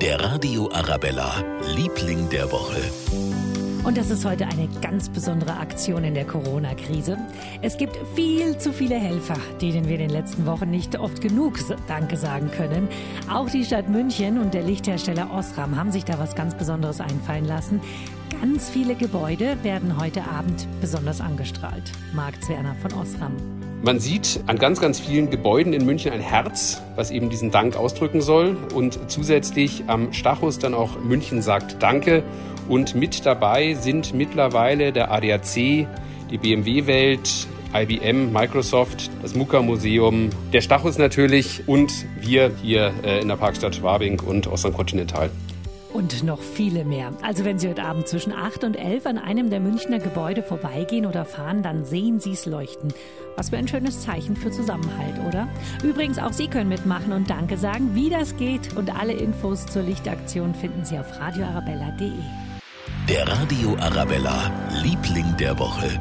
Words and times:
Der 0.00 0.18
Radio 0.18 0.70
Arabella, 0.72 1.44
Liebling 1.76 2.26
der 2.30 2.50
Woche. 2.50 2.80
Und 3.84 3.98
das 3.98 4.08
ist 4.08 4.24
heute 4.24 4.46
eine 4.46 4.66
ganz 4.80 5.10
besondere 5.10 5.58
Aktion 5.58 6.04
in 6.04 6.14
der 6.14 6.24
Corona-Krise. 6.24 7.18
Es 7.60 7.76
gibt 7.76 7.98
viel 8.14 8.56
zu 8.56 8.72
viele 8.72 8.94
Helfer, 8.94 9.36
denen 9.60 9.88
wir 9.88 9.96
in 9.96 10.08
den 10.08 10.10
letzten 10.10 10.46
Wochen 10.46 10.70
nicht 10.70 10.98
oft 10.98 11.20
genug 11.20 11.58
Danke 11.86 12.16
sagen 12.16 12.50
können. 12.50 12.88
Auch 13.30 13.50
die 13.50 13.62
Stadt 13.62 13.90
München 13.90 14.40
und 14.40 14.54
der 14.54 14.62
Lichthersteller 14.62 15.30
Osram 15.34 15.76
haben 15.76 15.92
sich 15.92 16.06
da 16.06 16.18
was 16.18 16.34
ganz 16.34 16.54
Besonderes 16.54 17.02
einfallen 17.02 17.44
lassen. 17.44 17.82
Ganz 18.40 18.70
viele 18.70 18.94
Gebäude 18.94 19.62
werden 19.62 20.00
heute 20.00 20.22
Abend 20.22 20.66
besonders 20.80 21.20
angestrahlt. 21.20 21.92
Marc 22.14 22.42
Zwerner 22.42 22.74
von 22.76 22.94
Osram. 22.94 23.59
Man 23.82 23.98
sieht 23.98 24.40
an 24.46 24.58
ganz, 24.58 24.78
ganz 24.78 25.00
vielen 25.00 25.30
Gebäuden 25.30 25.72
in 25.72 25.86
München 25.86 26.12
ein 26.12 26.20
Herz, 26.20 26.82
was 26.96 27.10
eben 27.10 27.30
diesen 27.30 27.50
Dank 27.50 27.76
ausdrücken 27.76 28.20
soll. 28.20 28.54
Und 28.74 29.10
zusätzlich 29.10 29.84
am 29.86 30.12
Stachus 30.12 30.58
dann 30.58 30.74
auch 30.74 30.98
München 30.98 31.40
sagt 31.40 31.82
Danke. 31.82 32.22
Und 32.68 32.94
mit 32.94 33.24
dabei 33.24 33.72
sind 33.72 34.12
mittlerweile 34.12 34.92
der 34.92 35.10
ADAC, 35.10 35.54
die 35.54 36.38
BMW-Welt, 36.38 37.48
IBM, 37.74 38.32
Microsoft, 38.32 39.10
das 39.22 39.34
MUKA-Museum, 39.34 40.28
der 40.52 40.60
Stachus 40.60 40.98
natürlich 40.98 41.66
und 41.66 41.90
wir 42.20 42.52
hier 42.62 42.92
äh, 43.02 43.20
in 43.20 43.28
der 43.28 43.36
Parkstadt 43.36 43.76
Schwabing 43.76 44.20
und 44.20 44.46
Ostern 44.46 44.74
Continental. 44.74 45.30
Und 46.00 46.22
noch 46.22 46.38
viele 46.38 46.86
mehr. 46.86 47.12
Also 47.20 47.44
wenn 47.44 47.58
Sie 47.58 47.68
heute 47.68 47.82
Abend 47.82 48.08
zwischen 48.08 48.32
8 48.32 48.64
und 48.64 48.74
11 48.74 49.04
an 49.04 49.18
einem 49.18 49.50
der 49.50 49.60
Münchner 49.60 49.98
Gebäude 49.98 50.42
vorbeigehen 50.42 51.04
oder 51.04 51.26
fahren, 51.26 51.62
dann 51.62 51.84
sehen 51.84 52.20
Sie 52.20 52.32
es 52.32 52.46
leuchten. 52.46 52.94
Was 53.36 53.50
für 53.50 53.58
ein 53.58 53.68
schönes 53.68 54.00
Zeichen 54.00 54.34
für 54.34 54.50
Zusammenhalt, 54.50 55.18
oder? 55.28 55.46
Übrigens, 55.84 56.18
auch 56.18 56.32
Sie 56.32 56.48
können 56.48 56.70
mitmachen 56.70 57.12
und 57.12 57.28
Danke 57.28 57.58
sagen, 57.58 57.94
wie 57.94 58.08
das 58.08 58.34
geht. 58.38 58.74
Und 58.78 58.98
alle 58.98 59.12
Infos 59.12 59.66
zur 59.66 59.82
Lichtaktion 59.82 60.54
finden 60.54 60.86
Sie 60.86 60.98
auf 60.98 61.20
radioarabella.de. 61.20 62.12
Der 63.06 63.28
Radio 63.28 63.76
Arabella, 63.76 64.50
Liebling 64.82 65.36
der 65.36 65.58
Woche. 65.58 66.00